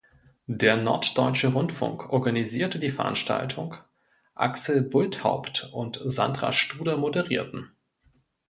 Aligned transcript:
Der 0.47 0.77
Norddeutsche 0.77 1.49
Rundfunk 1.49 2.09
organisierte 2.11 2.79
die 2.79 2.89
Veranstaltung, 2.89 3.75
Axel 4.33 4.81
Bulthaupt 4.81 5.69
und 5.73 6.01
Sandra 6.03 6.51
Studer 6.51 6.97
moderierten. 6.97 7.69